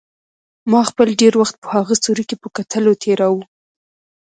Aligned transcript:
ما 0.71 0.81
خپل 0.89 1.07
ډېر 1.21 1.33
وخت 1.41 1.55
په 1.61 1.67
هغه 1.75 1.95
سوري 2.03 2.23
کې 2.29 2.35
په 2.41 2.47
کتلو 2.57 2.91
تېراوه. 3.01 3.41